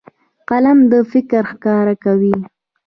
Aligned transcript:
قلم 0.49 0.79
فکر 1.11 1.43
ښکاره 1.51 1.95
کوي. 2.03 2.35